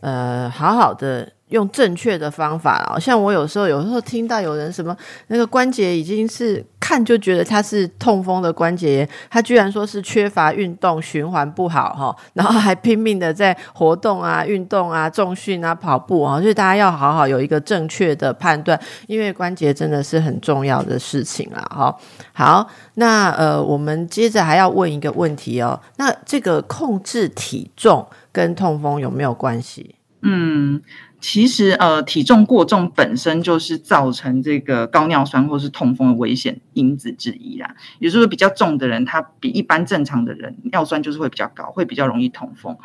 [0.00, 2.96] 呃，好好的用正确的方法。
[3.00, 4.94] 像我有时候有时候听到有人什么
[5.28, 21.96] 那个关节已经是看就觉得他是痛风的关节炎，他居然说是缺乏运动，循环不好哈，然后还拼命的在活动啊、运动啊、重训啊、跑步啊，所以大家要好好有一个正确的判断，因为关节真的是很重要的事情啦哈。
[22.32, 29.94] 好，那呃，我们接着还要问一个问题哦，那这个控制体重跟痛风有没有关系？
[30.22, 30.82] 嗯。
[31.26, 37.74] 其实，呃，体重过重本身就是造成这个高尿酸或是痛风的危险因子之一啦。
[37.98, 42.76] 也就是，比较重的人，他比一般正常的人尿酸就是会比较高，会比较容易痛风。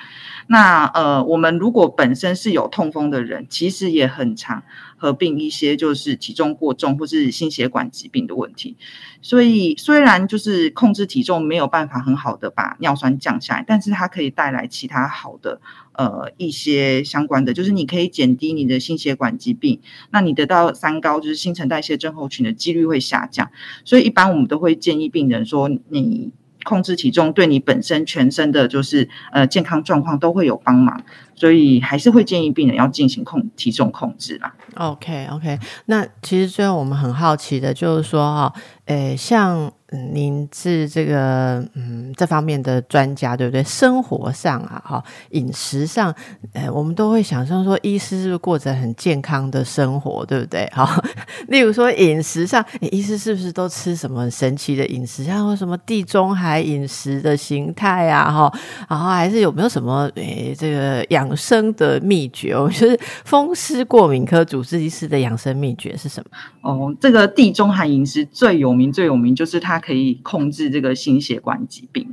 [0.47, 4.63] 那呃，我们如果本身是有痛风的人，其实也很常
[4.99, 8.75] 合并一些就是体重过重或是心血管疾病的问题。
[9.21, 15.59] 所以，虽然就是控制体重没有办法很好的把尿酸降下来，但是它可以带来其他好的
[15.93, 19.81] 呃一些相关的，就是你可以减低你的心血管疾病，
[20.11, 23.51] 那你得到三高就是新陈代谢症候群的几率会下降。
[23.83, 26.31] 所以，一般我们都会建议病人说，你
[26.69, 31.01] 控制体重对你本身全身的就是呃健康状况都会有帮忙。
[31.33, 34.53] 所以，还是会建议病人要进行控体重控制啦。
[34.75, 38.53] OK OK，那其实最后我们很好奇的就是说哈。
[38.85, 43.63] 诶，像嗯您是这个嗯这方面的专家，对不对？
[43.63, 46.13] 生活上啊，哈，饮食上，
[46.53, 50.65] 呃，我们都会想象说，医师是不是过着很健康的生活，对不对？
[50.71, 51.03] 哈，
[51.47, 62.55] 例如说饮食上，医师是不是都吃什么神奇的饮食，像什么地中海饮食的形态啊，哈，然后还是有没有什么诶这个养生的秘诀？
[62.57, 66.37] 我觉得风湿过敏科主治医师的养生秘诀是什么？
[66.61, 68.69] 哦，这个地中海饮食最有。
[68.79, 72.11] 名最有名就是它可以控制这个心血管疾病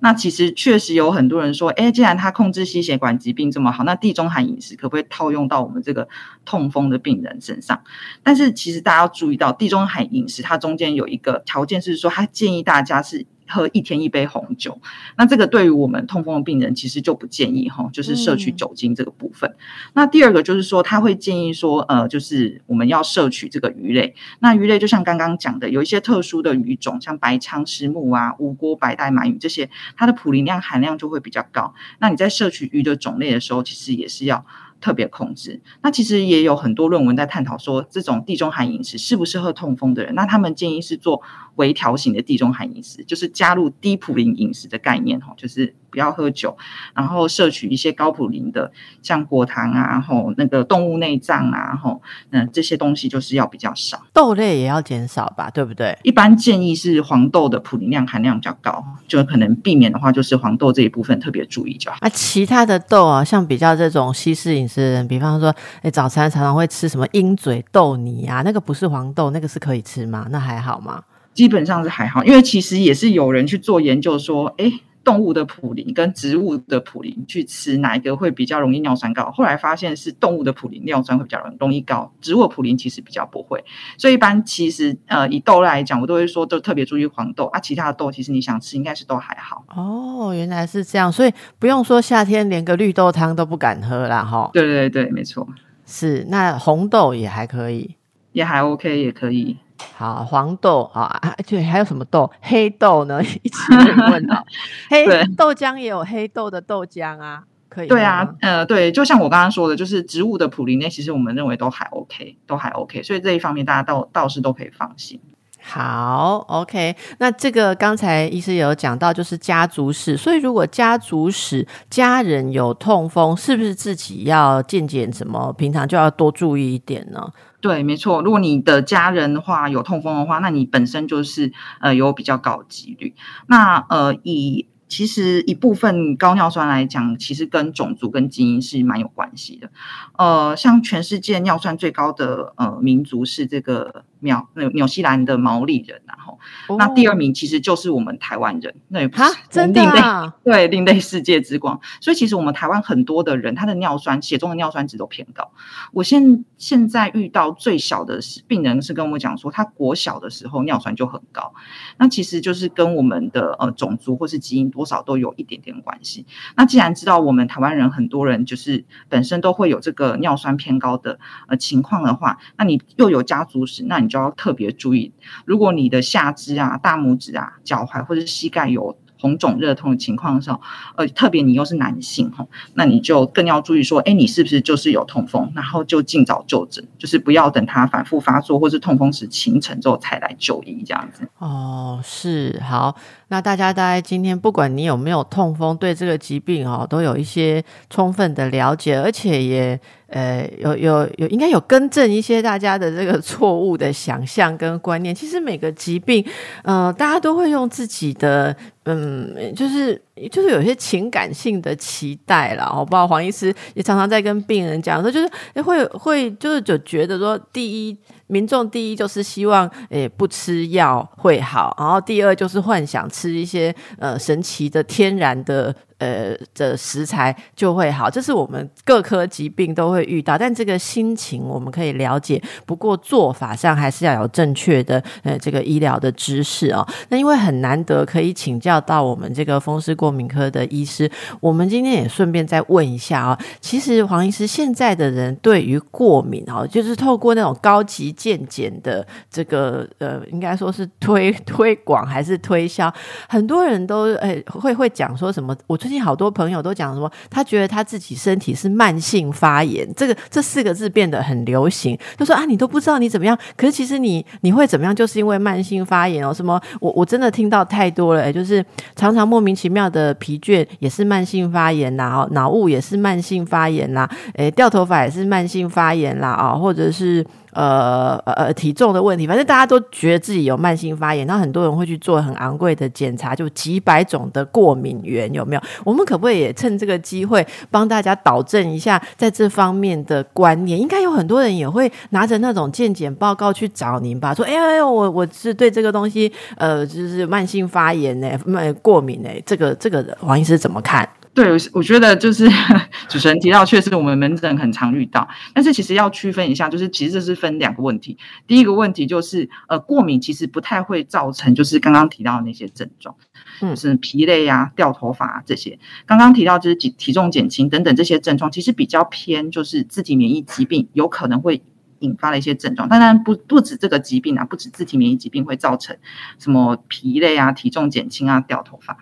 [0.00, 6.08] 那其实确实有很多人说，哎，既然它控制心血管疾病这么好，那地中海饮食可不可以套用到我们这个
[6.44, 7.82] 痛风的病人身上？
[8.22, 13.26] 但是其实大家要注意到，地中海饮食它中间有一个条件是说，它建议大家是。
[13.46, 14.80] 喝一天一杯红酒，
[15.16, 19.54] 那这个对于我们痛风的病人其实就不建议哈，就是摄取酒精这个部分。
[19.92, 24.14] 那第二个就是说，他会建议说，呃，就是我们要摄取这个鱼类。
[24.40, 31.74] 那鱼类就像刚刚讲的，有一些特殊的鱼种，像白鲳石目啊、无锅白带鳗鱼这些，它的普林量含量就会比较高。
[31.98, 34.44] 那你在摄取鱼的种类的时候，其实也是要。
[34.80, 40.14] 特别控制，那其实也有很多论文在探讨说，这种地中海饮食适不适合痛风的人。
[40.14, 41.22] 那他们建议是做
[41.56, 45.74] 微调型的地中海饮食，就是加入低普林饮食的概念，哈，就是。
[45.94, 46.56] 不要喝酒，
[46.92, 54.02] 然后摄取一些高普林的，像果糖啊，吼那个动物内脏啊，吼那这些东西就是要比较少。
[54.12, 55.96] 豆类也要减少吧，对不对？
[56.02, 61.98] 一般建议是黄豆的普林量含量比较高，就可能避免的话，就是黄豆这一部分特别注意就好。
[62.00, 70.26] 啊，其他的豆啊，像比较这种西式饮食的人，比方说，哎，早餐常常会吃什么鹰嘴豆泥啊，那个不是黄豆，那个是可以吃吗？
[70.28, 71.04] 那还好吗？
[71.34, 74.72] 基本上是还好，因为其实也是有人去做研究说，哎。
[75.04, 79.30] 动物的普林跟植物的普林去吃哪一个会比较容易尿酸高？
[79.32, 83.62] 后来发现是动物的普林尿酸会比较容容易高，植物普林其实比较不会。
[83.98, 89.62] 所以一般其实呃以豆类来讲，我都会说都特别注意黄豆啊，其他的豆其实你想吃应该是都还好。
[89.76, 94.24] 哦，原来是这样，所以不用说夏天连个绿豆汤都不敢喝啦。
[94.24, 94.48] 哈。
[94.54, 95.46] 对对对，没错，
[95.84, 97.94] 是那红豆也还可以，
[98.32, 99.58] 也还 OK，也可以。
[99.96, 102.30] 好，黄豆啊，对，还有什么豆？
[102.40, 103.22] 黑豆呢？
[103.42, 103.72] 一起
[104.10, 104.44] 问到
[104.90, 107.88] 黑豆浆也有黑豆的豆浆啊，可以。
[107.88, 115.20] 对啊，呃，对，就像我刚刚说的，就是植物的普林内，其实我们认为都还 OK，都还 OK，所以这一方面大家倒倒是都可以放心。
[115.66, 125.10] 好，OK，那这个刚才医师有讲到，就是家族史，所以如果家族史家人有痛风，是不是自己要健检？
[125.10, 127.32] 什么平常就要多注意一点呢？
[127.62, 128.20] 对，没错。
[128.20, 131.50] 如果你的家人的话有痛风的话，那你本身就是
[131.80, 133.14] 呃有比较高的几率。
[133.46, 139.70] 那呃以其实一部分高尿酸来讲，其实跟种族跟基因是蛮有关系的。
[140.18, 144.04] 呃，像全世界尿酸最高的呃民族是这个。
[144.24, 146.38] 纽纽西兰的毛利人，然后
[146.78, 149.82] 那第二名其实就是我们台湾人，那也不是真的
[150.42, 151.80] 对另类世界之光。
[152.00, 155.52] 所以其实我们台湾很多的人，他的尿酸血中的尿酸值都偏高。
[155.92, 161.52] 我现现在遇到最小的病人是跟我讲说，他国小的时候尿酸就很高，
[161.98, 166.26] 那其实就是跟我们的呃种族或是基因多少都有一点点关系。
[166.56, 175.12] 那既然知道我们台湾人很多人就是本身都会有这个尿酸偏高的呃情况的话，那你又有家族史，那你就要特别注意，
[175.44, 180.60] 如果你的下肢啊、大拇指啊、脚踝或者膝盖有红肿热痛的情况的时候，
[180.94, 191.26] 呃，特别你又是男性哈，那你就更要注意说，哎，你是不是就是有痛风，然后就尽早就诊，就是不要等它反复发作或是痛风时形成之后才来就医这样子。
[191.38, 192.94] 哦，是好。
[193.34, 205.12] 那大家大概今天不管你有没有痛风，对这个疾病哦，都有一些充分的了解，而且也呃有有有应该有更正一些大家的这个错误的想象跟观念。
[205.12, 206.24] 其实每个疾病，
[206.62, 212.72] 呃，大家都会用自己的嗯，就是就是有些情感性的期待啦。
[212.72, 217.98] 我不知道黄医师也常常在跟病人讲说，就是会会就是就觉得说，第一。
[218.26, 225.74] 民众第一就是希望诶不吃药会好，然后第二就是幻想吃一些呃神奇的天然的。
[226.04, 232.42] 呃的食材就会好，这是我们各科疾病都会遇到，但这个心情我们可以了解。
[232.66, 236.86] 不过做法上还是要有正确的呃这个医疗的知识哦。
[237.08, 243.38] 那因为很难得可以请教到我们这个风湿过敏科的医师，我们今天也顺便再问一下啊。
[243.60, 252.92] 其实黄医师现在的人对于过敏哦，就是透过那种高级健检的这个呃，应该说是推推广还是推销，
[253.28, 255.78] 很多人都诶会会讲说什么我。
[255.84, 261.98] 最近好多朋友都讲什么，他觉得他自己身体是慢性发炎，这个这四个字变得很流行。
[262.16, 266.32] 就说啊，你都不知道你怎么样，可是其实你你会怎么样，就是因为慢性发炎哦。
[266.32, 266.60] 什么？
[266.80, 268.64] 我我真的听到太多了，就是
[268.96, 277.24] 常常莫名其妙的疲倦也是慢性发炎呐，哦，脑雾也是慢性发炎呐，诶，掉头发也是慢性发炎啦，啊，或者是。
[277.54, 285.62] 呃呃体重的问题，反正大家都觉得自己有慢性发炎，那很多人会去做很昂贵的检查，就几百种的过敏源有没有？
[285.84, 290.78] 我们可不可以也趁这个机会帮大家导正一下在这方面的观念？
[290.78, 302.48] 应该有很多人也会拿着那种健检报告去找您吧，说：“哎呀，我我是对这个东西，呃，就是慢性发炎呢，慢过敏呢，这个这个黄医师怎么看？”对，我觉得就是
[303.08, 305.28] 主持人提到，确实我们门诊很常遇到。
[305.52, 308.16] 但是其实要区分一下，就是其实这是分两个问题。
[308.46, 313.16] 第一个问题就是，呃，过敏其实不太会造成，就是刚刚提到的那些症状，
[313.60, 315.76] 就是疲累啊、掉头发啊这些。
[316.06, 321.60] 刚刚提到就是体体重减轻等等这些症状，其实比较偏就是自体免疫疾病有可能会。
[322.04, 325.96] 引发了一些症状，当然不不止这个疾病啊，不止自体免疫疾病会造成
[326.38, 328.98] 什么疲累啊、体重减轻啊、掉头发。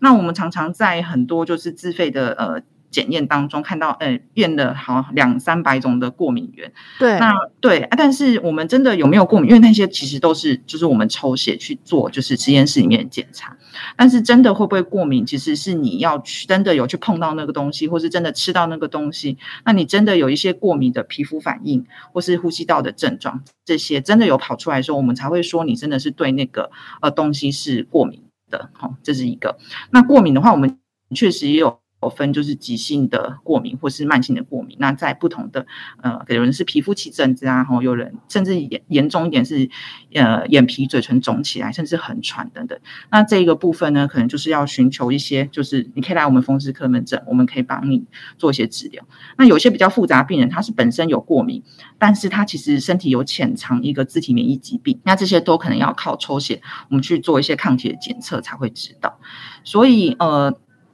[0.00, 2.62] 那我们常常在很多就是自费的呃。
[2.92, 6.70] 检验当中看到，呃，验了好两三百种的过敏源。
[7.00, 9.48] 对，那对，但是我们真的有没有过敏？
[9.48, 13.56] 因为那些其实都是就是我们抽血去做，就是实验室里面检查。
[13.96, 28.68] 但是真的会不会过敏，其实是你要去真的有去碰到那个东西，或是真的吃到那个东西，那你真的有一些过敏的皮肤反应，或是呼吸道的症状，这些真的有跑出来的时候，我们才会说你真的是对那个呃东西是过敏的。
[28.74, 29.56] 好，这是一个。
[29.90, 30.78] 那过敏的话，我们
[31.14, 31.80] 确实也有。
[32.02, 35.64] 有分就是急性的过敏或是慢性的过敏，那在不同的
[36.02, 39.70] 呃，有人是皮肤起疹子啊，然后有人甚至严严重一点是
[40.14, 42.78] 呃眼皮、嘴唇肿起来，甚至很喘等等。
[43.10, 48.04] 那这一个部分呢，可能就是要寻求一些，就是你可以来我们风湿科门诊，我们可以帮你
[48.36, 49.04] 做一些治疗。
[49.38, 51.62] 那有些比较复杂病人，他是本身有过敏，
[51.98, 59.20] 但是他其实身体有潜藏一个自体免疫疾病，那这些都可能要靠抽血，我们去做一些抗体的检测才会知道。
[59.62, 60.52] 所以呃。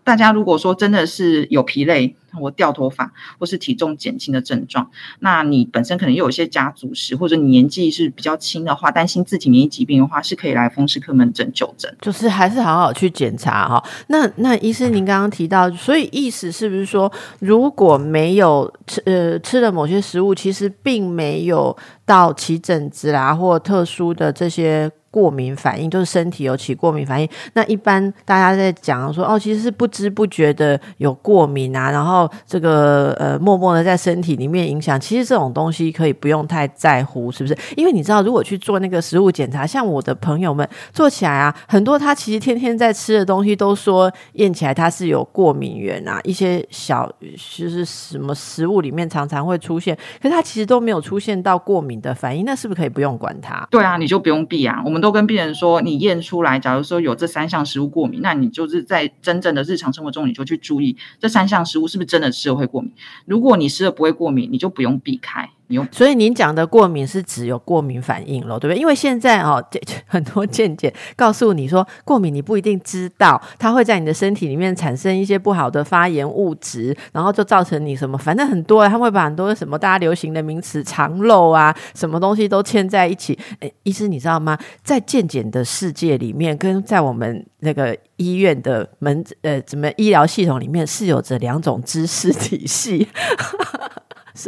[0.09, 11.95] 大家如果说真的是有疲累、我掉头发，或是体重减轻的症状，那你本身可能又有一些家族史，或者你年纪是比较轻的话，担心自体免疫疾病的话，是可以来风湿科门诊就诊。
[12.01, 13.83] 就是还是好好去检查哈。
[14.09, 24.91] 那那医生，您刚刚提到，所以意思是不是说，如果没有吃呃吃了某些食物，其实并没有到起疹子啦，或特殊的这些。
[25.11, 37.57] 过敏反应就是身体有起过敏反应，那一般大家在讲说哦，其实是不知不觉的有过敏啊，然后这个呃默默的在身体里面影响，其实这种东西可以不用太在乎，是不是？
[37.77, 53.67] 因为你知道，如果去做那个食物检查，像我的朋友们做起来啊，很多他其实天天在吃的东西都说验起来他是有过敏源啊，一些小就是什么食物里面常常会出现，可是他其实都没有出现到过敏的反应，那是不是可以不用管它？
[53.71, 54.99] 对啊，你就不用避啊，我们。
[54.99, 62.93] 都跟病人说，你验出来，假如说有这三项食物过敏，那你就是在真正的日常生活中，你就去注意这三项食物是不是真的吃了会过敏。
[63.27, 65.51] 如果你吃了不会过敏，你就不用避开。
[65.93, 68.81] 所以您讲的过敏是只有过敏反应咯，对不对？
[68.81, 69.63] 因为现在哦，
[70.07, 83.39] 很多见解告诉你说，过敏你不一定知道，它会在你的身体里面产生一些不好的发炎物质，然后就造成你什么，反正很多，他会把很多什么大家流行的名词肠漏啊，什么东西都牵在一起。
[83.61, 84.59] 诶，医师你知道吗？
[84.83, 93.07] 在健检的世界里面，跟在我们那个医院的门呃怎么医疗系统里面，是有着两种知识体系。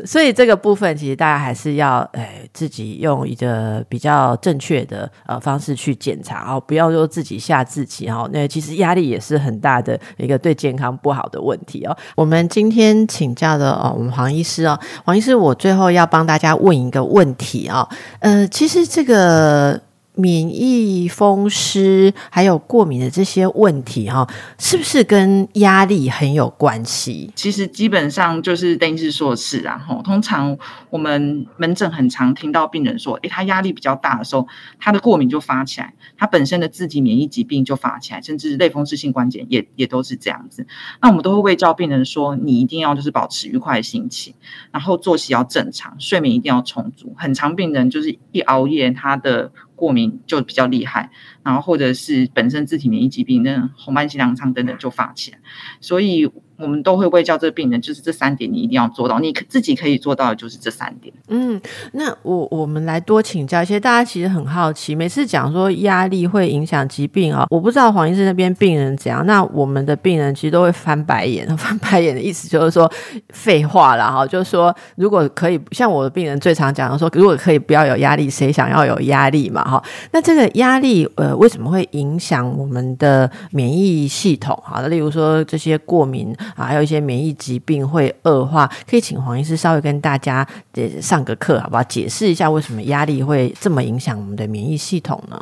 [0.06, 8.30] 所以这个部分其实大家还是要诶自己用一个比较正确的呃方式去检查哦，不要说自己吓自己哦。
[8.32, 11.96] 那其实压力也是很大的一个对健康不好的问题哦。
[12.14, 17.88] 我们今天请教的哦，我们黄医师哦，黄医师，我最后要帮大家问一个问题啊，
[18.20, 19.80] 呃，其实这个。
[20.20, 24.28] 免疫风湿还有过敏的这些问题哈，
[24.58, 27.30] 是不是跟压力很有关系？
[27.34, 30.56] 其实基本上就是等于是说是啊，吼，通常
[30.90, 34.46] 我们门诊很常听到病人说，诶，他压力比较大的时候，
[34.78, 40.66] 他的过敏就发起来，他本身的自体免疫疾病就发起来，甚至类风湿性关节也也都是这样子。
[41.00, 44.34] 那我们都会为教病人说，你一定要就是保持愉快的心情，
[44.70, 47.14] 然后作息要正常，睡眠一定要充足。
[47.16, 49.50] 很常病人就是一熬夜，他的
[49.80, 51.10] 过敏就比较厉害，
[51.42, 55.38] 然后或者是本身自体免疫疾病，那红斑性狼疮等等就发起来，
[55.80, 56.30] 所以。
[56.60, 61.12] 我们都会为教这个病人，就是这三点你一定要做到，你可自己可以做到的就是这三点。
[61.28, 61.60] 嗯，
[61.92, 72.90] 那我我们来多请教一些，大家其实很好奇，每次讲说压力会影响疾病啊，我不知道黄医师那边病人怎样，那我们的病人其实都会翻白眼， 翻白眼的意思就是说
[73.30, 79.82] 废话了哈，就是说如果可以，像我的病人最常讲的说，如果可以不要有压力，谁想要有压力嘛哈？
[80.12, 84.60] 那这个压力呃为什么会影响我们的免疫系统？
[84.64, 86.34] 好，例如说这些过敏。
[86.56, 90.46] 啊，还有一些免疫疾病会恶化，可以请黄医师稍微跟大家
[91.00, 91.82] 上个课，好不好？
[91.84, 95.40] 解释一下为什么压力会这么影响我们的免疫系统呢？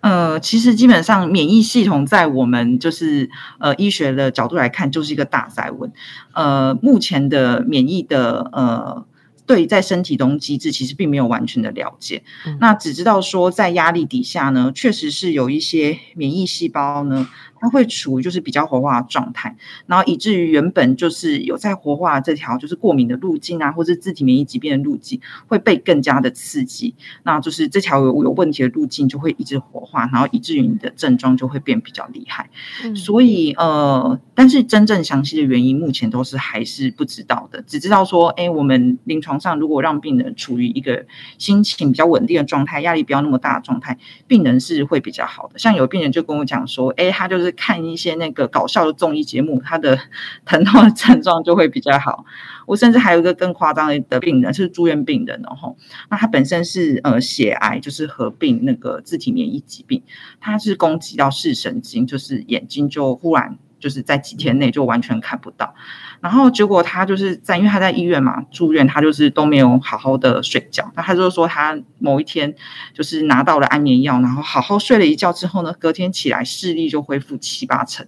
[0.00, 5.90] 呃，其实基本上免疫系统在我们就是呃医学的角度来看，就是一个大灾问。
[6.34, 9.06] 呃，目前的免疫的呃
[9.46, 12.22] 对在身体中机制，其实并没有完全的了解。
[12.60, 17.26] 那只知道说在压力底下呢，确实是有一些免疫细胞呢。
[17.64, 19.56] 它会处于就是比较活化的状态，
[19.86, 32.50] 然后以至于原本就是有在活化这条就是过敏的路径啊，或者自体免疫疾病的路径会被更加的刺激，那就是这条有有问题的路径就会一直活化，然后以至于你的症状就会变比较厉害。
[32.94, 41.06] 所以呃，但是真正详细的原因目前都是还是不知道的，只知道说，哎，我们临床上如果让病人处于一个
[41.38, 43.96] 心情比较稳定的状态，压力不要那么大的状态，
[44.26, 45.58] 病人是会比较好的。
[45.58, 47.53] 像有病人就跟我讲说，哎，他就是。
[47.56, 49.98] 看一些那个搞笑的综艺节目，他的
[50.44, 52.24] 疼痛的症状就会比较好。
[52.66, 55.76] 我甚至还有一个更夸张的病人，是住院病人，然后
[56.08, 60.02] 那他本身是呃血癌，就是合并那个自体免疫疾病，
[60.40, 65.74] 他是攻击到视神经，就是眼睛就忽然就是在几天内就完全看不到。
[66.22, 70.90] 然后结果他就是在，因为他在医院嘛住院，他就是都没有好好的睡觉。
[70.96, 72.54] 那他就说他某一天
[72.94, 78.06] 就是拿到了安眠药，然后好好睡了一觉之后呢，隔天起来视力就恢复七八成。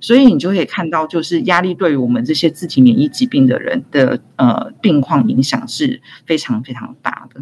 [0.00, 7.40] 所以你就可以看到，就是压力对于我们这些自体免疫疾病的人的呃病况影响是非常非常大的。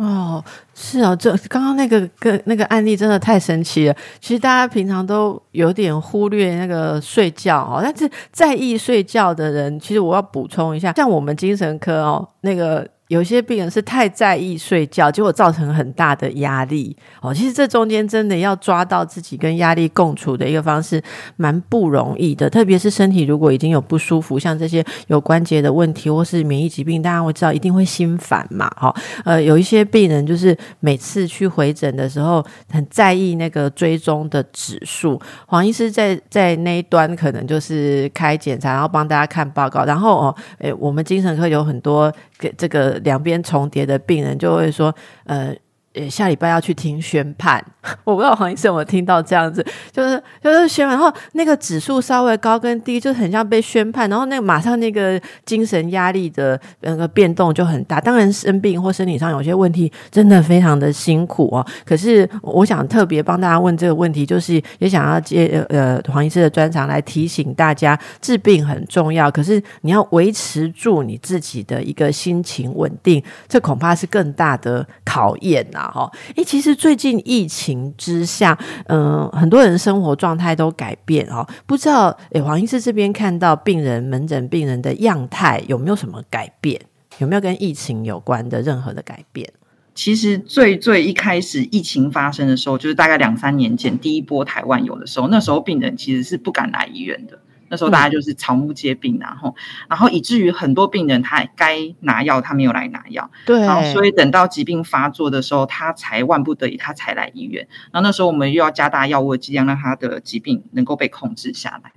[0.00, 0.42] 哦，
[0.74, 3.94] 是哦，这刚刚那个个那个案例真的太神奇了。
[4.18, 12.88] 其实大家平常都有点忽略那个睡觉哦，但是在意睡觉的人，其实我要补充一下，像我们精神科哦，那个。
[13.10, 17.34] 有些病人是太在意睡觉，结果造成很大的压力哦。
[17.34, 21.02] 其实这中间真的要抓到自己跟压力共处的一个方式，
[21.34, 22.48] 蛮不容易的。
[22.48, 28.70] 特别是身体如果已经有不舒服，像这些有关节的问题或是免疫疾病，大家会知道一定会心烦嘛。
[28.76, 28.94] 哈，
[29.24, 32.40] 呃，有一些病人就是每次去回诊的时候，
[32.70, 35.20] 很在意那个追踪的指数。
[35.46, 42.99] 黄医师在在那一端可能就是开检查，然后帮大家看报告，然后哦，诶，我们精神科有很多给这个。
[43.02, 44.94] 两边重叠的病人就会说，
[45.24, 45.54] 呃。
[45.94, 47.60] 呃，下礼拜要去听宣判，
[48.04, 58.00] 我不知道黄医生有没有听到这样子，就是就是宣判，然后那个指数稍微高跟低，就很像被宣判，然后那个马上那个精神压力的那个变动就很大。
[58.00, 61.66] 当然生病或身体上有些问题，真的非常的辛苦哦。
[61.84, 78.58] 可是我想特别帮大家问这个问题，就是也想要接呃黄医师的专长来提醒大家，治病很重要，可是你要维持住你自己的一个心情稳定，这恐怕是更大的考验哈，哎，其实最近疫情之下，
[78.88, 81.46] 嗯，很多人生活状态都改变哦。
[81.66, 86.80] 不知道，哎，黄医师这边看到病人门诊病人的样态有没有什么改变？
[87.18, 89.52] 有没有跟疫情有关的任何的改变？
[89.94, 97.38] 其实最最一开始疫情发生的时候，就是大概两三年前第一波台湾有的时候，那时候病人其实是不敢来医院的。
[97.70, 99.56] 那时候大家就是草木皆兵，然后，
[99.88, 107.66] 然后以至于很多病人他该拿药他没有来拿药，对，然后所以等到疾病发作的时候，他才万不得已他才来医院。
[107.92, 111.92] 然后那时候我们又要加大药物的剂量，让他的疾病能够被控制下来。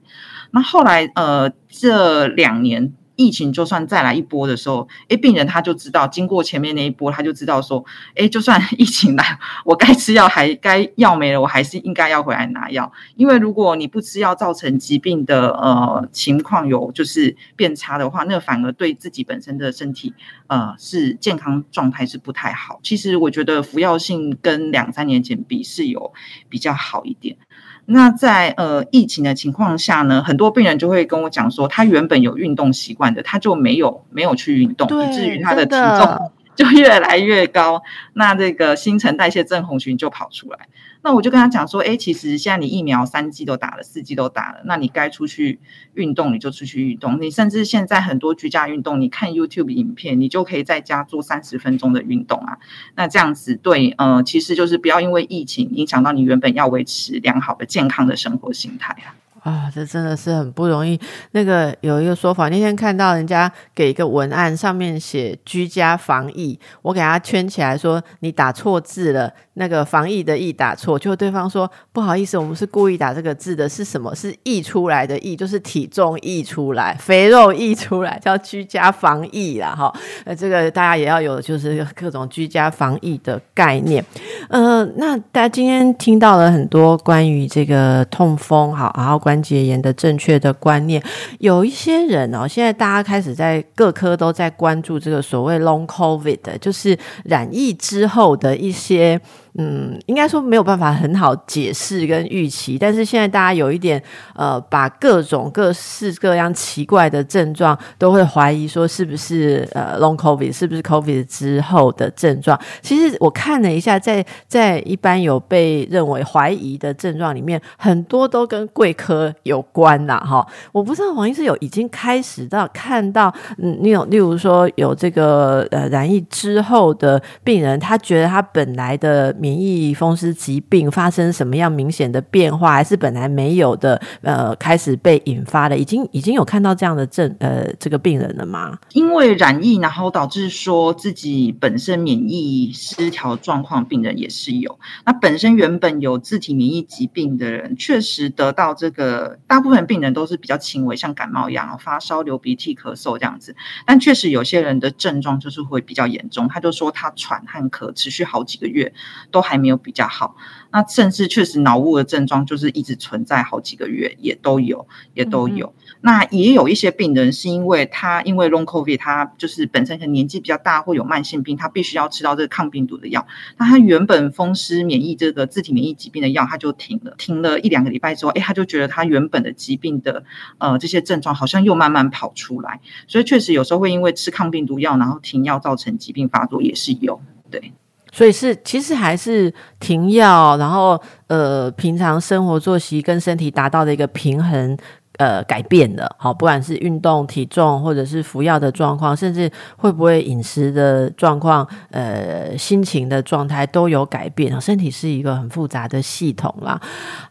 [0.52, 2.94] 那后来呃这两年。
[3.16, 7.84] 疫情就算再来一波的时候，哎，病人他就知道，经过前面那一波，他就知道说，
[8.16, 12.92] 哎，就算疫情来，我该吃药还 该药没了，我还是应该要回来拿药。
[13.16, 20.14] 因为如果你不吃药，造成疾病的呃情况有就是变差的话，那反而对自己本身的身体
[20.48, 22.80] 呃是健康状态是不太好。
[22.82, 26.14] 其实我觉得服药性跟两三年前比是有
[26.50, 27.38] 比较好一点。
[27.86, 37.82] 那在呃疫情的情况下呢，很多病人就会跟我讲说，他原本有运动习惯的，他就没有没有去运动，以至于他的体重就越来越高。
[38.14, 40.60] 那这个新陈代谢症候群就跑出来。
[41.06, 45.60] 那我就跟他讲说，哎，其实现在你疫苗三剂都打了，四剂都打了，那你该出去
[45.96, 47.20] 运动你就出去运动。
[47.20, 52.58] 你甚至现在很多居家运动，你看 YouTube 影片，你就可以在家做三十分钟的运动啊。
[52.96, 59.12] 那这样子对，呃，其实就是不要因为疫情影响到你原本要维持良好的健康的生活心态啊。
[59.44, 61.00] 啊，这真的是很不容易。
[61.32, 74.16] 那个有一个说法，那天看到人家给一个文案，上面写“居家防疫”，我给他圈起来说：“你打错字了。”那个“防疫”的“疫”打错，就对方说：“不好意思，我们是故意打这个字的，是什么？
[74.16, 79.94] 是溢出来的‘溢’，就是体重溢出来，肥肉溢出来，叫居家防疫啦。”哈，
[80.26, 84.04] 那，这个大家也要有，就是各种居家防疫的概念。
[84.48, 89.33] 呃，那大家今天听到了很多关于这个痛风，好，然后关。
[89.34, 91.02] 关节炎的正确的观念，
[91.40, 99.20] 有一些人哦，现在大家开始在各科都在关注这个所谓 long covid，就是染疫之后的一些。
[99.56, 104.02] 嗯，应该说没有办法很好解释跟预期，但是现在大家有一点
[104.34, 112.60] 呃，把各种各式各样奇怪的症状都会怀疑说是不是呃 long covid，是不是 covid 之后的症状？
[112.82, 120.44] 其实我看了一下，在在一般有被认为怀疑的症状里面，很多都跟贵科有关呐，哈。
[120.72, 129.32] 我不知道黄医师有已经开始到看到嗯，那种例如说有这个呃染疫之后的病人，他觉得他本来的。
[129.44, 134.02] 免疫风湿疾病发生什么样明显的变化，还是本来没有的？
[134.22, 138.80] 呃，开始被引发的，已经已经有看到这样的症呃这个病人了吗？
[138.94, 144.80] 因为染疫，然后导致说自己本身免疫失调状况，病人也是有。
[145.04, 153.54] 那本身原本有自体免疫疾病的人，确实得到这个，大部分病人都是比较轻微，像感冒一样，发烧、流鼻涕、咳嗽这样子。
[153.86, 158.94] 但确实有些人的症状就是会比较严重，他就说他喘和咳持续好几个月。
[159.34, 160.36] 都还没有比较好，
[160.72, 165.74] 那甚至确实脑雾的症状就是一直存在好几个月，也都有，也都有。
[166.02, 173.26] 那也有一些病人是因为他因为 long covid，他就是本身可能年纪比较大或有慢性病，他必须要吃到这个抗病毒的药。
[173.58, 180.24] 那他原本风湿免疫这个自体免疫疾病的药，他就停了，停了一两个礼拜之后，哎，他就觉得他原本的疾病的
[180.60, 187.20] 呃这些症状好像又慢慢跑出来，所以确实有时候会因为吃抗病毒药然后停药造成疾病发作也是有，
[187.50, 187.74] 对。
[188.16, 194.78] 所以是，其实还是停药，然后呃，平常生活作息跟身体达到的一个平衡，
[195.18, 196.16] 呃，改变的。
[196.20, 204.62] 好，不管是运动、体重，或者是服药的状况，甚至会不会饮食的状况，呃，心情的状态都有改变。
[204.62, 206.80] 身体是一个很复杂的系统啦。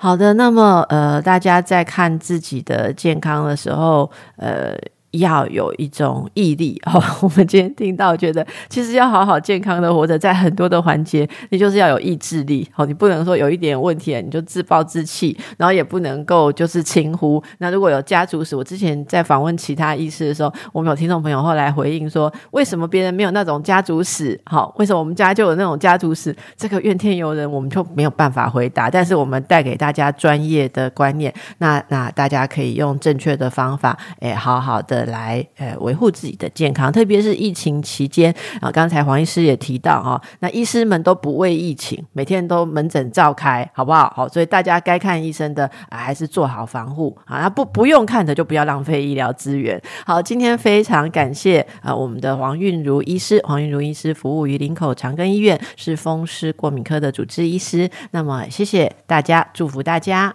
[0.00, 4.76] 好的，那么呃，大家在看自己的健康的时候，呃。
[5.12, 7.02] 要有一种毅力 哦。
[7.22, 12.84] 我们今天听到，觉得其实要好好健康的活着，在很多的环节，你就是要有意志力哦。
[12.84, 17.42] 你不能说有一点问题你就自暴自弃，然后也不能够就是轻忽。
[17.58, 24.40] 那如果有家族史，我之前在访问其他医师的时候，我们有听众朋友后来回应说，为什么别人没有那种家族史？
[24.44, 26.34] 好，为什么我们家就有那种家族史？
[26.56, 28.90] 这个怨天尤人，我们就没有办法回答。
[28.90, 35.01] 但是我们带给大家专业的观念，那那大家可以用正确的方法，哎，好好的。
[35.06, 38.70] 来，呃，维护自己的健康，特别是疫情期间啊。
[38.70, 44.12] 刚才黄医师也提到哈，那医师们都不畏疫情，每天都门诊召开，好不好？
[44.16, 47.40] 好，所以大家该看医生的啊，还是做好防护啊。
[47.40, 49.80] 那不不用看的，就不要浪费医疗资源。
[50.06, 57.90] 好，今天非常感谢啊，我们的黄韵如医师，黄韵如医师服务于林口长庚医院，是风湿过敏科的主治医师。
[58.12, 60.34] 那么，谢谢大家，祝福大家。